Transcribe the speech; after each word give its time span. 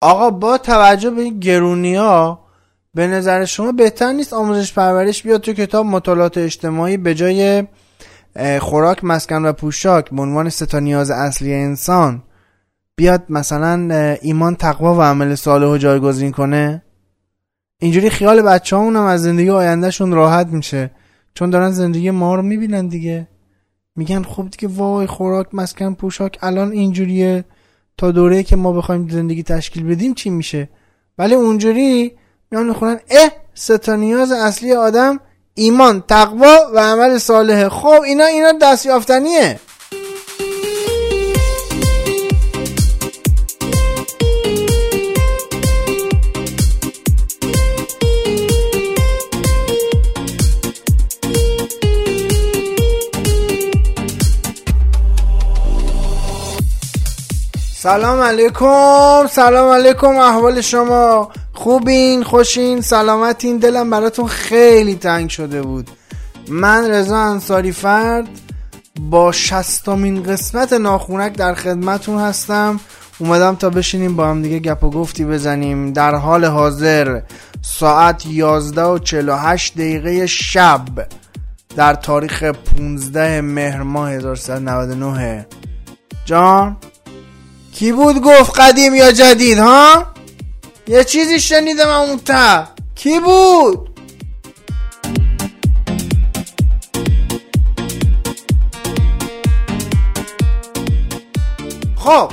آقا 0.00 0.30
با 0.30 0.58
توجه 0.58 1.10
به 1.10 1.22
این 1.22 1.40
گرونی 1.40 1.94
ها 1.94 2.46
به 2.94 3.06
نظر 3.06 3.44
شما 3.44 3.72
بهتر 3.72 4.12
نیست 4.12 4.32
آموزش 4.32 4.72
پرورش 4.72 5.22
بیاد 5.22 5.40
تو 5.40 5.52
کتاب 5.52 5.86
مطالعات 5.86 6.38
اجتماعی 6.38 6.96
به 6.96 7.14
جای 7.14 7.64
خوراک 8.60 9.04
مسکن 9.04 9.46
و 9.46 9.52
پوشاک 9.52 10.10
به 10.10 10.22
عنوان 10.22 10.48
ستا 10.48 10.78
نیاز 10.78 11.10
اصلی 11.10 11.54
انسان 11.54 12.22
بیاد 12.96 13.24
مثلا 13.28 14.16
ایمان 14.22 14.56
تقوا 14.56 14.94
و 14.94 15.02
عمل 15.02 15.34
صالح 15.34 15.66
و 15.66 15.76
جایگزین 15.76 16.32
کنه؟ 16.32 16.82
اینجوری 17.78 18.10
خیال 18.10 18.42
بچه 18.42 18.76
هم 18.76 18.96
از 18.96 19.22
زندگی 19.22 19.50
آیندهشون 19.50 20.12
راحت 20.12 20.46
میشه 20.46 20.90
چون 21.34 21.50
دارن 21.50 21.70
زندگی 21.70 22.10
ما 22.10 22.34
رو 22.34 22.42
می‌بینن 22.42 22.86
دیگه. 22.86 23.28
میگن 23.96 24.22
خب 24.22 24.48
دیگه 24.50 24.74
وای 24.74 25.06
خوراک 25.06 25.46
مسکن 25.52 25.94
پوشاک 25.94 26.38
الان 26.42 26.72
اینجوریه. 26.72 27.44
تا 27.98 28.10
دوره 28.10 28.42
که 28.42 28.56
ما 28.56 28.72
بخوایم 28.72 29.08
زندگی 29.08 29.42
تشکیل 29.42 29.84
بدیم 29.84 30.14
چی 30.14 30.30
میشه؟ 30.30 30.68
ولی 31.18 31.34
اونجوری 31.34 32.12
میان 32.50 32.66
می‌خونن 32.66 33.00
اه 33.10 33.30
ستا 33.54 33.96
نیاز 33.96 34.32
اصلی 34.32 34.72
آدم 34.72 35.20
ایمان 35.54 36.04
تقوا 36.08 36.56
و 36.74 36.78
عمل 36.78 37.18
صالحه. 37.18 37.68
خب 37.68 38.02
اینا 38.06 38.24
اینا 38.24 38.52
دستیافتنیه. 38.62 39.60
سلام 57.86 58.20
علیکم 58.20 59.26
سلام 59.30 59.70
علیکم 59.72 60.16
احوال 60.16 60.60
شما 60.60 61.30
خوبین 61.52 62.24
خوشین 62.24 62.80
سلامتین 62.80 63.58
دلم 63.58 63.90
براتون 63.90 64.26
خیلی 64.26 64.94
تنگ 64.94 65.30
شده 65.30 65.62
بود. 65.62 65.90
من 66.48 66.90
رضا 66.90 67.16
انصاری 67.16 67.72
فرد 67.72 68.28
با 69.00 69.32
شستمین 69.32 70.22
قسمت 70.22 70.72
ناخونک 70.72 71.32
در 71.32 71.54
خدمتون 71.54 72.18
هستم. 72.18 72.80
اومدم 73.18 73.54
تا 73.56 73.70
بشینیم 73.70 74.16
با 74.16 74.28
هم 74.28 74.42
دیگه 74.42 74.58
گپ 74.58 74.84
و 74.84 74.90
گفتی 74.90 75.24
بزنیم. 75.24 75.92
در 75.92 76.14
حال 76.14 76.44
حاضر 76.44 77.20
ساعت 77.62 78.26
11 78.26 78.82
و 78.82 78.98
48 78.98 79.74
دقیقه 79.74 80.26
شب 80.26 80.82
در 81.76 81.94
تاریخ 81.94 82.42
15 82.42 83.40
مهر 83.40 83.82
ماه 83.82 84.10
1399 84.10 85.46
جان؟ 86.24 86.76
کی 87.78 87.92
بود 87.92 88.20
گفت 88.20 88.60
قدیم 88.60 88.94
یا 88.94 89.12
جدید 89.12 89.58
ها؟ 89.58 90.06
یه 90.88 91.04
چیزی 91.04 91.40
شنیدم 91.40 91.88
اون 91.88 92.18
تا 92.18 92.64
کی 92.94 93.20
بود؟ 93.20 93.90
خب 101.96 102.30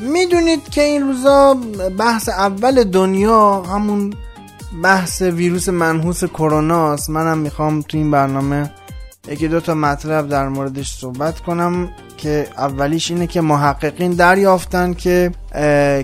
می‌دونید 0.00 0.68
که 0.70 0.82
این 0.82 1.02
روزا 1.02 1.54
بحث 1.98 2.28
اول 2.28 2.84
دنیا 2.84 3.62
همون 3.62 4.14
بحث 4.82 5.22
ویروس 5.22 5.68
منحوس 5.68 6.24
کرونا 6.24 6.92
است 6.92 7.10
منم 7.10 7.38
می‌خوام 7.38 7.82
تو 7.82 7.98
این 7.98 8.10
برنامه 8.10 8.70
یکی 9.28 9.48
دو 9.48 9.60
تا 9.60 9.74
مطلب 9.74 10.28
در 10.28 10.48
موردش 10.48 10.92
صحبت 10.98 11.40
کنم. 11.40 11.90
که 12.22 12.48
اولیش 12.58 13.10
اینه 13.10 13.26
که 13.26 13.40
محققین 13.40 14.12
دریافتن 14.12 14.94
که 14.94 15.30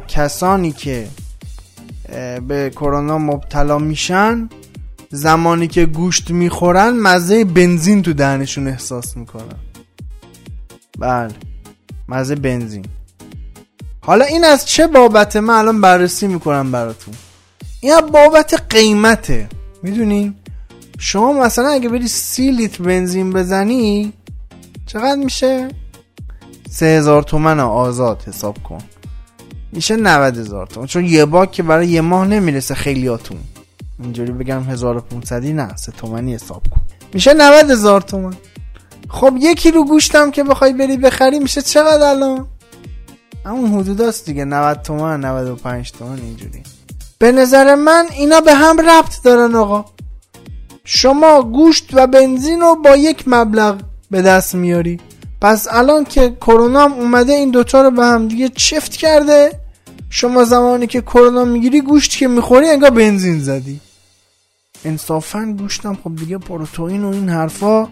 کسانی 0.09 0.73
که 0.73 1.09
به 2.49 2.71
کرونا 2.77 3.19
مبتلا 3.19 3.79
میشن 3.79 4.49
زمانی 5.11 5.69
که 5.69 5.87
گوشت 5.87 6.31
می‌خورن 6.31 6.91
مزه 6.91 7.45
بنزین 7.45 8.03
تو 8.03 8.13
دهنشون 8.13 8.69
احساس 8.69 9.17
می‌کنن. 9.17 9.59
بله 10.99 11.35
مزه 12.09 12.35
بنزین. 12.35 12.85
حالا 14.01 14.25
این 14.25 14.45
از 14.45 14.67
چه 14.67 14.87
بابته؟ 14.87 15.41
من 15.41 15.55
الان 15.55 15.81
بررسی 15.81 16.27
می‌کنم 16.27 16.73
براتون. 16.73 17.15
این 17.81 18.01
بابت 18.01 18.63
قیمته. 18.71 19.49
می‌دونین 19.83 20.35
شما 20.99 21.33
مثلا 21.33 21.69
اگه 21.69 21.89
بری 21.89 22.09
سی 22.09 22.51
لیتر 22.51 22.85
بنزین 22.85 23.33
بزنی 23.33 24.13
چقدر 24.87 25.17
میشه؟ 25.25 25.69
سه 26.71 26.87
هزار 26.87 27.23
تومن 27.23 27.61
آزاد 27.61 28.23
حساب 28.27 28.63
کن. 28.63 28.79
میشه 29.73 29.97
90 29.97 30.39
هزار 30.39 30.67
تومن. 30.67 30.87
چون 30.87 31.05
یه 31.05 31.25
باک 31.25 31.53
که 31.53 31.63
برای 31.63 31.89
یه 31.89 32.01
ماه 32.01 32.27
نمی‌رسه 32.27 32.75
خیلیاتون. 32.75 33.39
اینجوری 34.03 34.33
بگم 34.33 34.63
1500 34.63 35.47
نه 35.47 35.77
سه 35.77 35.93
تومنی 35.93 36.35
حساب 36.35 36.63
کن. 36.71 36.81
میشه 37.15 37.35
90 37.35 37.71
هزار 37.71 38.01
تومن. 38.01 38.35
خب 39.09 39.35
یکی 39.41 39.71
رو 39.71 39.85
گوشتم 39.85 40.31
که 40.31 40.45
بخوای 40.45 40.73
بری 40.73 40.97
بخری 40.97 41.39
میشه 41.39 41.63
چقدر 41.63 42.07
الان؟ 42.07 42.47
همون 43.47 43.81
حدود 43.81 44.03
است 44.03 44.27
دیگه. 44.27 44.45
90 44.45 44.83
تومن 44.83 45.21
95 45.21 45.93
تومن 45.93 46.19
اینجوری. 46.19 46.63
به 47.19 47.33
نظر 47.33 47.75
من 47.75 48.07
اینا 48.13 48.41
به 48.41 48.55
هم 48.55 48.81
ربط 48.81 49.23
دارن 49.25 49.55
آقا. 49.55 49.85
شما 50.85 51.43
گوشت 51.43 51.91
و 51.93 52.07
بنزین 52.07 52.61
رو 52.61 52.77
با 52.85 52.97
یک 52.97 53.25
مبلغ 53.27 53.81
به 54.11 54.23
دست 54.23 54.55
میاری. 54.55 55.01
پس 55.41 55.67
الان 55.71 56.05
که 56.05 56.37
کرونا 56.41 56.85
هم 56.85 56.93
اومده 56.93 57.33
این 57.33 57.51
دوتا 57.51 57.83
رو 57.83 57.91
به 57.91 58.05
هم 58.05 58.29
دیگه 58.29 58.49
چفت 58.49 58.97
کرده. 58.97 59.61
شما 60.11 60.45
زمانی 60.45 60.87
که 60.87 61.01
کرونا 61.01 61.45
می‌گیری 61.45 61.81
گوشت 61.81 62.17
که 62.17 62.29
می‌خوری 62.29 62.69
انگار 62.69 62.91
بنزین 62.91 63.41
زدی. 63.41 63.81
انصافا 64.85 65.55
گوشتم 65.59 65.99
خب 66.05 66.17
دیگه 66.17 66.39
پروتئین 66.39 67.05
و 67.05 67.09
این 67.09 67.29
حرفا. 67.29 67.89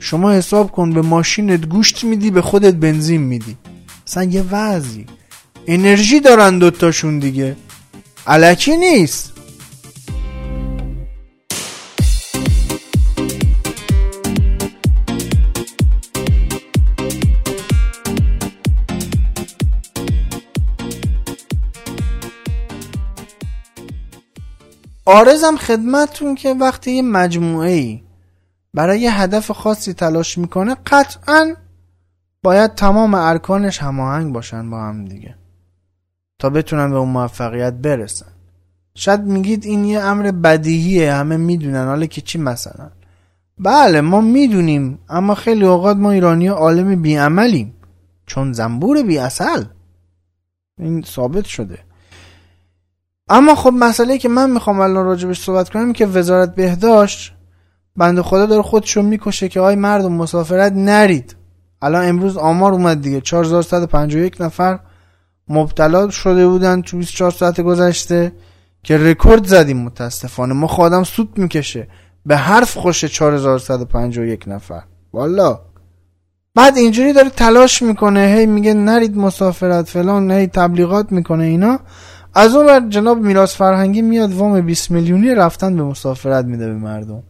شما 0.00 0.32
حساب 0.32 0.70
کن 0.70 0.92
به 0.92 1.02
ماشینت 1.02 1.66
گوشت 1.66 2.04
میدی 2.04 2.30
به 2.30 2.42
خودت 2.42 2.74
بنزین 2.74 3.20
میدی. 3.20 3.56
اصلا 4.06 4.22
یه 4.22 4.44
وضعی. 4.50 5.06
انرژی 5.66 6.20
دارن 6.20 6.58
دوتاشون 6.58 7.18
دیگه. 7.18 7.56
علکی 8.26 8.76
نیست. 8.76 9.32
آرزم 25.10 25.56
خدمتون 25.56 26.34
که 26.34 26.54
وقتی 26.54 26.92
یه 26.92 27.02
مجموعه 27.02 27.70
ای 27.70 28.02
برای 28.74 29.00
یه 29.00 29.20
هدف 29.20 29.50
خاصی 29.50 29.92
تلاش 29.92 30.38
می‌کنه 30.38 30.76
قطعا 30.86 31.54
باید 32.42 32.74
تمام 32.74 33.14
ارکانش 33.14 33.78
هماهنگ 33.78 34.32
باشن 34.32 34.70
با 34.70 34.82
هم 34.82 35.04
دیگه. 35.04 35.34
تا 36.38 36.50
بتونن 36.50 36.90
به 36.90 36.96
اون 36.96 37.08
موفقیت 37.08 37.72
برسن. 37.72 38.26
شاید 38.94 39.20
میگید 39.20 39.64
این 39.64 39.84
یه 39.84 40.00
امر 40.00 40.30
بدیهیه 40.30 41.14
همه 41.14 41.36
می‌دونن. 41.36 41.86
حالا 41.86 42.06
که 42.06 42.20
چی 42.20 42.38
مثلا؟ 42.38 42.90
بله 43.58 44.00
ما 44.00 44.20
می‌دونیم 44.20 44.98
اما 45.08 45.34
خیلی 45.34 45.64
اوقات 45.64 45.96
ما 45.96 46.10
ایرانی 46.10 46.46
عالم 46.46 47.02
بیعملیم. 47.02 47.74
چون 48.26 48.52
زنبور 48.52 49.02
بی 49.02 49.18
اصل 49.18 49.64
این 50.78 51.02
ثابت 51.02 51.44
شده. 51.44 51.78
اما 53.32 53.54
خب 53.54 53.72
مسئله 53.76 54.18
که 54.18 54.28
من 54.28 54.50
می‌خوام 54.50 54.80
الان 54.80 55.04
راجبش 55.04 55.42
صحبت 55.42 55.68
کنم 55.68 55.92
که 55.92 56.06
وزارت 56.06 56.54
بهداشت 56.54 57.32
بند 57.96 58.20
خدا 58.20 58.46
داره 58.46 58.62
خودشو 58.62 59.02
می‌کشه 59.02 59.48
که 59.48 59.60
آی 59.60 59.74
مردم 59.74 60.12
مسافرت 60.12 60.72
نرید. 60.72 61.36
الان 61.82 62.08
امروز 62.08 62.36
آمار 62.36 62.72
اومد 62.72 63.02
دیگه. 63.02 63.20
4151 63.20 64.40
نفر 64.40 64.78
مبتلا 65.48 66.10
شده 66.10 66.46
بودن 66.46 66.82
تو 66.82 66.96
24 66.96 67.30
ساعت 67.30 67.60
گذشته 67.60 68.32
که 68.82 68.98
رکورد 68.98 69.46
زدیم 69.46 69.76
متاسفانه. 69.76 70.54
ما 70.54 70.66
خودم 70.66 71.04
سود 71.04 71.38
می‌کشه. 71.38 71.88
به 72.26 72.36
حرف 72.36 72.76
خوشه 72.76 73.08
4151 73.08 74.48
نفر. 74.48 74.82
والا. 75.12 75.60
بعد 76.54 76.76
اینجوری 76.76 77.12
داره 77.12 77.30
تلاش 77.30 77.82
می‌کنه. 77.82 78.20
هی 78.20 78.46
میگه 78.46 78.74
نرید 78.74 79.16
مسافرت 79.16 79.88
فلان 79.88 80.30
هی 80.30 80.46
تبلیغات 80.46 81.12
می‌کنه 81.12 81.44
اینا. 81.44 81.80
از 82.34 82.54
اون 82.54 82.88
جناب 82.88 83.18
میراث 83.18 83.56
فرهنگی 83.56 84.02
میاد 84.02 84.32
وام 84.32 84.60
20 84.60 84.90
میلیونی 84.90 85.34
رفتن 85.34 85.76
به 85.76 85.82
مسافرت 85.82 86.44
میده 86.44 86.66
به 86.66 86.74
مردم. 86.74 87.22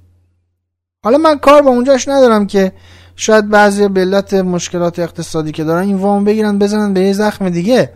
حالا 1.05 1.19
من 1.19 1.39
کار 1.39 1.63
با 1.63 1.71
اونجاش 1.71 2.09
ندارم 2.09 2.47
که 2.47 2.73
شاید 3.17 3.49
بعضی 3.49 3.89
بلت 3.89 4.35
مشکلات 4.35 4.99
اقتصادی 4.99 5.53
که 5.53 5.65
دارن 5.65 5.83
این 5.83 5.97
وام 5.97 6.25
بگیرن 6.25 6.59
بزنن 6.59 6.95
به 6.95 7.01
یه 7.01 7.13
زخم 7.13 7.49
دیگه. 7.49 7.93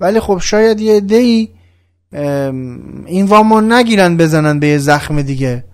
ولی 0.00 0.20
خب 0.20 0.38
شاید 0.38 0.80
یه 0.80 1.00
دی 1.00 1.54
این 3.06 3.26
وام 3.26 3.72
نگیرن 3.72 4.16
بزنن 4.16 4.60
به 4.60 4.66
یه 4.66 4.78
زخم 4.78 5.22
دیگه. 5.22 5.64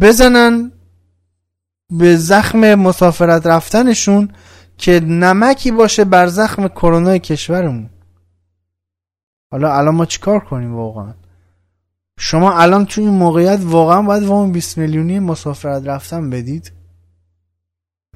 بزنن 0.00 0.72
به 1.90 2.16
زخم 2.16 2.74
مسافرت 2.74 3.46
رفتنشون 3.46 4.28
که 4.78 5.00
نمکی 5.00 5.70
باشه 5.70 6.04
بر 6.04 6.26
زخم 6.26 6.68
کرونا 6.68 7.18
کشورمون. 7.18 7.90
حالا 9.52 9.76
الان 9.76 9.94
ما 9.94 10.06
چیکار 10.06 10.40
کنیم 10.40 10.74
واقعا؟ 10.74 11.14
شما 12.18 12.52
الان 12.52 12.86
تو 12.86 13.00
این 13.00 13.10
موقعیت 13.10 13.58
واقعا 13.62 14.02
باید 14.02 14.22
وام 14.22 14.52
20 14.52 14.78
میلیونی 14.78 15.18
مسافرت 15.18 15.86
رفتن 15.86 16.30
بدید؟ 16.30 16.72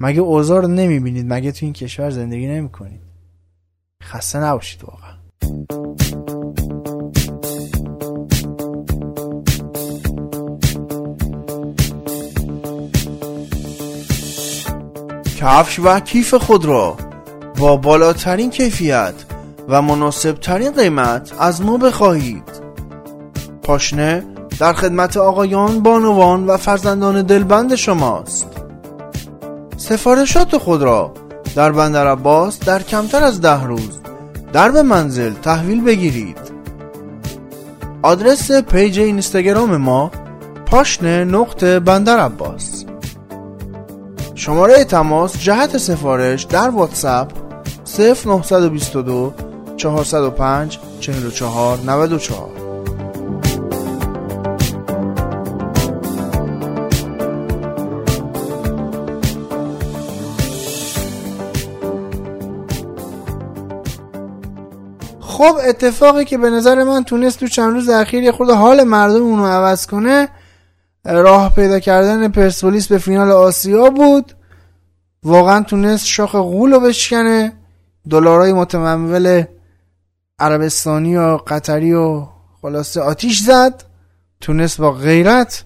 مگه 0.01 0.19
اوضاع 0.19 0.61
رو 0.61 0.67
نمی‌بینید؟ 0.67 1.33
مگه 1.33 1.51
تو 1.51 1.65
این 1.65 1.73
کشور 1.73 2.09
زندگی 2.09 2.47
نمی‌کنید؟ 2.47 3.01
خسته 4.03 4.39
نباشید 4.39 4.83
واقعا. 4.83 5.17
کفش 15.37 15.79
و 15.79 15.99
کیف 15.99 16.33
خود 16.33 16.65
را 16.65 16.97
با 17.57 17.77
بالاترین 17.77 18.49
کیفیت 18.49 19.26
و 19.67 19.81
مناسبترین 19.81 20.71
قیمت 20.71 21.33
از 21.39 21.61
ما 21.61 21.77
بخواهید. 21.77 22.43
پاشنه 23.63 24.23
در 24.59 24.73
خدمت 24.73 25.17
آقایان 25.17 25.79
بانوان 25.79 26.47
و 26.47 26.57
فرزندان 26.57 27.21
دلبند 27.21 27.75
شماست. 27.75 28.47
سفارشات 29.77 30.57
خود 30.57 30.83
را 30.83 31.13
در 31.55 31.71
بندر 31.71 32.07
عباس 32.07 32.59
در 32.59 32.83
کمتر 32.83 33.23
از 33.23 33.41
ده 33.41 33.63
روز 33.63 33.99
درب 34.53 34.81
منزل 34.81 35.33
تحویل 35.33 35.83
بگیرید. 35.83 36.37
آدرس 38.01 38.51
page 38.51 38.99
اینستاگرام 38.99 39.77
ما 39.77 40.11
پاشنه 40.65 41.23
نقطه 41.25 41.79
بندر 41.79 42.19
عباس. 42.19 42.85
شماره 44.35 44.83
تماس 44.83 45.39
جهت 45.39 45.77
سفارش 45.77 46.43
در 46.43 46.69
واتساپ 46.69 47.31
0922 48.25 49.33
405 49.77 50.79
44 50.99 51.79
94 51.85 52.67
خب 65.19 65.55
اتفاقی 65.67 66.25
که 66.25 66.37
به 66.37 66.49
نظر 66.49 66.83
من 66.83 67.03
تونست 67.03 67.39
تو 67.39 67.47
چند 67.47 67.73
روز 67.73 67.89
اخیر 67.89 68.23
یه 68.23 68.31
خود 68.31 68.49
حال 68.49 68.83
مردم 68.83 69.23
اونو 69.23 69.45
عوض 69.45 69.85
کنه 69.85 70.29
راه 71.05 71.55
پیدا 71.55 71.79
کردن 71.79 72.27
پرسپولیس 72.27 72.87
به 72.87 72.97
فینال 72.97 73.31
آسیا 73.31 73.89
بود. 73.89 74.33
واقعا 75.23 75.63
تونست 75.63 76.05
شاخ 76.05 76.35
غول 76.35 76.73
رو 76.73 76.79
بشکنه. 76.79 77.53
دلارای 78.09 78.53
متمول 78.53 79.43
عربستانی 80.39 81.17
و 81.17 81.37
قطری 81.47 81.93
و 81.93 82.25
خلاصه 82.61 83.01
آتیش 83.01 83.41
زد 83.41 83.83
تونست 84.41 84.77
با 84.77 84.91
غیرت 84.91 85.65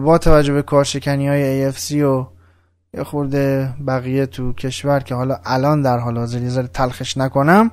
با 0.00 0.18
توجه 0.18 0.52
به 0.52 0.62
کارشکنی 0.62 1.28
های 1.28 1.72
AFC 1.72 1.92
و 1.92 2.26
یه 2.94 3.04
خورده 3.04 3.74
بقیه 3.86 4.26
تو 4.26 4.52
کشور 4.52 5.00
که 5.00 5.14
حالا 5.14 5.38
الان 5.44 5.82
در 5.82 5.98
حال 5.98 6.18
حاضر 6.18 6.42
یه 6.42 6.62
تلخش 6.62 7.16
نکنم 7.16 7.70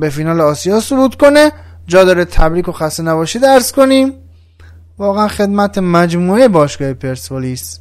به 0.00 0.10
فینال 0.12 0.40
آسیا 0.40 0.80
صعود 0.80 1.14
کنه. 1.14 1.52
جا 1.86 2.04
داره 2.04 2.24
تبریک 2.24 2.68
و 2.68 2.72
خسته 2.72 3.02
نباشی 3.02 3.38
درس 3.38 3.72
کنیم. 3.72 4.12
واقعا 4.98 5.28
خدمت 5.28 5.78
مجموعه 5.78 6.48
باشگاه 6.48 6.92
پرسپولیس. 6.92 7.80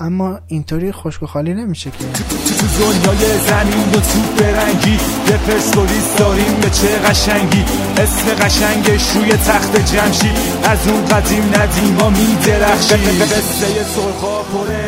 اما 0.00 0.38
اینطوری 0.46 0.92
خشک 0.92 1.22
و 1.22 1.26
خالی 1.26 1.54
نمیشه 1.54 1.90
که. 1.90 1.98
تو 1.98 2.66
دنیای 2.66 3.38
زمین 3.38 3.88
و 3.88 3.92
تو 3.92 4.42
برنگی 4.42 4.98
به 5.26 5.32
پرسپولیس 5.32 6.16
داریم 6.18 6.54
به 6.62 6.70
چه 6.70 6.98
قشنگی؟ 6.98 7.64
اسم 7.96 8.44
قشنگش 8.44 9.10
روی 9.14 9.32
تخت 9.32 9.76
جمشید 9.76 10.36
از 10.64 10.88
اون 10.88 11.04
قدیم 11.04 11.52
ندیما 11.56 12.10
میدرخشی 12.10 12.94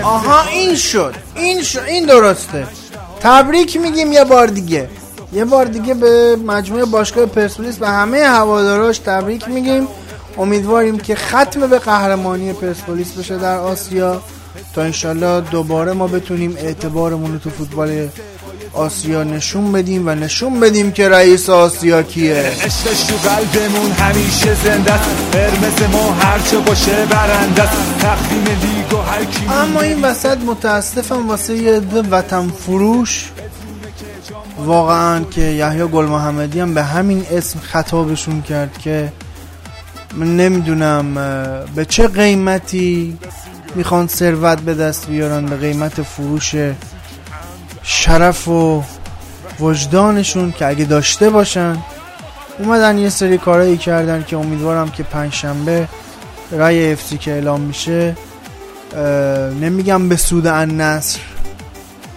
آها 0.02 0.42
این 0.42 0.76
شد 0.76 1.14
این 1.34 1.62
شد 1.62 1.82
این 1.88 2.06
درسته. 2.06 2.66
تبریک 3.20 3.76
میگیم 3.76 4.12
یه 4.12 4.24
بار 4.24 4.46
دیگه. 4.46 4.88
یه 5.32 5.44
بار 5.44 5.64
دیگه 5.64 5.94
به 5.94 6.36
مجموعه 6.46 6.84
باشگاه 6.84 7.26
پرسپولیس 7.26 7.76
و 7.80 7.86
همه 7.86 8.18
هواداراش 8.18 8.98
تبریک 8.98 9.48
میگیم. 9.48 9.88
امیدواریم 10.38 10.98
که 10.98 11.14
ختم 11.14 11.66
به 11.66 11.78
قهرمانی 11.78 12.52
پرسپولیس 12.52 13.12
بشه 13.12 13.38
در 13.38 13.56
آسیا. 13.56 14.22
تا 14.74 14.82
انشالله 14.82 15.40
دوباره 15.40 15.92
ما 15.92 16.06
بتونیم 16.06 16.56
اعتبارمون 16.58 17.32
رو 17.32 17.38
تو 17.38 17.50
فوتبال 17.50 18.08
آسیا 18.72 19.24
نشون 19.24 19.72
بدیم 19.72 20.08
و 20.08 20.10
نشون 20.10 20.60
بدیم 20.60 20.92
که 20.92 21.08
رئیس 21.08 21.50
آسیا 21.50 22.02
کیه. 22.02 22.34
عشقش 22.34 23.02
تو 23.02 23.28
قلبمون 23.28 23.90
همیشه 23.90 24.54
زنده 24.54 24.92
است. 24.92 25.82
ما 25.92 26.12
هرچه 26.12 26.58
باشه 26.58 27.06
برنده 27.06 27.62
تقدیم 28.00 28.44
لیگ 28.44 28.92
و 28.92 29.02
هر 29.02 29.24
کی 29.24 29.46
اما 29.46 29.80
این 29.80 30.02
وسط 30.02 30.38
متاسفم 30.38 31.28
واسه 31.28 31.56
یه 31.56 31.80
وطن 32.10 32.48
فروش. 32.48 33.30
واقعا 34.58 35.24
که 35.24 35.40
یحیی 35.40 35.86
گل 35.86 36.04
محمدی 36.04 36.60
هم 36.60 36.74
به 36.74 36.82
همین 36.82 37.26
اسم 37.30 37.58
خطابشون 37.58 38.42
کرد 38.42 38.78
که 38.78 39.12
من 40.16 40.36
نمی‌دونم 40.36 41.14
به 41.74 41.84
چه 41.84 42.08
قیمتی 42.08 43.18
می‌خوان 43.74 44.06
ثروت 44.06 44.60
به 44.60 44.74
دست 44.74 45.06
بیارن 45.06 45.46
به 45.46 45.56
قیمت 45.56 46.02
فروش 46.02 46.54
شرف 47.82 48.48
و 48.48 48.82
وجدانشون 49.60 50.52
که 50.52 50.66
اگه 50.66 50.84
داشته 50.84 51.30
باشن. 51.30 51.76
اومدن 52.58 52.98
یه 52.98 53.08
سری 53.08 53.38
کارایی 53.38 53.76
کردن 53.76 54.24
که 54.26 54.36
امیدوارم 54.36 54.90
که 54.90 55.02
پنجشنبه 55.02 55.88
رای 56.50 56.92
افسی 56.92 57.18
که 57.18 57.30
اعلام 57.30 57.60
میشه. 57.60 58.16
نمیگم 59.60 60.08
به 60.08 60.16
سود 60.16 60.46
ان 60.46 60.80
نصر 60.80 61.18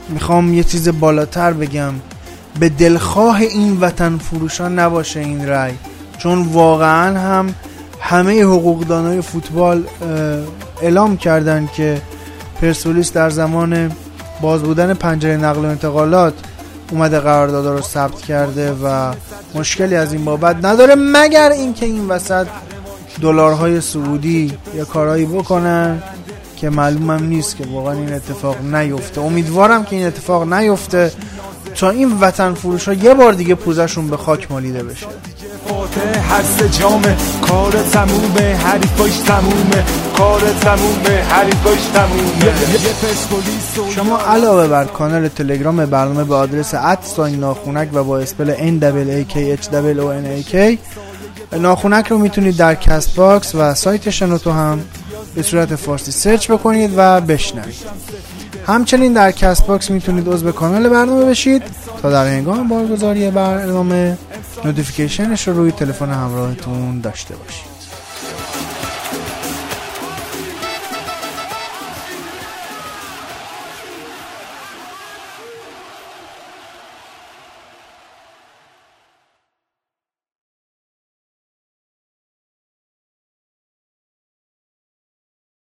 می‌خوام 0.09 0.53
یه 0.53 0.63
چیز 0.63 0.89
بالاتر 0.89 1.53
بگم. 1.53 1.93
به 2.59 2.69
دلخواه 2.69 3.41
این 3.41 3.79
وطن 3.79 4.17
فروشان 4.17 4.79
نباشه 4.79 5.19
این 5.19 5.47
رای 5.47 5.73
چون 6.17 6.41
واقعا 6.41 7.19
هم 7.19 7.55
همه 8.05 8.43
حقوقدانای 8.43 9.21
فوتبال 9.21 9.83
اعلام 10.81 11.17
کردن 11.17 11.69
که 11.75 12.01
پرسپولیس 12.61 13.13
در 13.13 13.29
زمان 13.29 13.91
باز 14.41 14.63
بودن 14.63 14.93
پنجره 14.93 15.37
نقل 15.37 15.65
و 15.65 15.65
انتقالات 15.65 16.33
اومده 16.91 17.19
قرارداد 17.19 17.67
رو 17.67 17.81
ثبت 17.81 18.21
کرده 18.21 18.71
و 18.71 19.13
مشکلی 19.55 19.95
از 19.95 20.13
این 20.13 20.25
بابت 20.25 20.65
نداره 20.65 20.95
مگر 20.97 21.51
اینکه 21.51 21.85
این 21.85 22.07
وسط 22.07 22.47
دلارهای 23.21 23.81
سعودی 23.81 24.57
یا 24.75 24.85
کارهایی 24.85 25.25
بکنن 25.25 26.03
که 26.55 26.69
معلومم 26.69 27.23
نیست 27.23 27.57
که 27.57 27.63
واقعا 27.71 27.93
این 27.93 28.13
اتفاق 28.13 28.61
نیفته. 28.61 29.21
امیدوارم 29.21 29.85
که 29.85 29.95
این 29.95 30.05
اتفاق 30.05 30.53
نیفته 30.53 31.11
تا 31.75 31.89
این 31.89 32.19
وطن 32.19 32.53
فروش 32.53 32.87
ها 32.87 32.93
یه 32.93 33.13
بار 33.13 33.33
دیگه 33.33 33.55
پوزشون 33.55 34.07
به 34.07 34.17
خاک 34.17 34.51
مالیده 34.51 34.83
بشه. 34.83 35.07
فاتح 35.67 36.33
برجامه. 36.33 37.15
کار 37.41 37.71
تمومه 37.71 38.55
حریفاش 38.55 39.17
تمومه. 39.17 39.83
کار 40.17 40.41
تمومه 40.61 41.23
حریفاش 41.29 41.79
تمومه. 41.93 42.55
شما 43.95 44.17
علاوه 44.17 44.67
بر 44.67 44.85
کانال 44.85 45.27
تلگرام 45.27 45.85
برنامه 45.85 46.23
به 46.23 46.35
آدرس 46.35 46.73
at 46.73 46.95
sign 46.95 47.39
ناخونک 47.39 47.89
و 47.93 48.03
با 48.03 48.19
spell 48.19 48.53
n 48.53 48.83
a 48.83 49.33
k 49.33 49.35
h 49.61 49.65
o 49.67 50.09
n 50.23 50.25
a 50.39 50.51
k 50.51 50.77
ناخونک 51.57 52.07
رو 52.07 52.17
می‌تونید 52.17 52.57
در 52.57 52.75
کست 52.75 53.15
باکس 53.15 53.55
و 53.55 53.73
سایت 53.73 54.09
شنوتو 54.09 54.51
هم 54.51 54.79
به 55.35 55.41
صورت 55.41 55.75
فارسی 55.75 56.11
search 56.11 56.51
بکنید 56.51 56.93
و 56.97 57.21
بشنوید. 57.21 57.75
همچنین 58.67 59.13
در 59.13 59.31
کست 59.31 59.67
باکس 59.67 59.91
می‌تونید 59.91 60.29
عضو 60.29 60.51
کانال 60.51 60.89
برنامه 60.89 61.25
بشید 61.25 61.63
تا 62.01 62.09
در 62.09 62.27
هنگام 62.27 62.67
بارگذاری 62.67 63.29
برنامه 63.31 64.17
notification 64.63 65.35
ش 65.35 65.47
رو 65.47 65.53
روی 65.53 65.71
تلفن 65.71 66.09
همراهتون 66.09 66.99
داشته 66.99 67.35
باشید. 67.35 67.74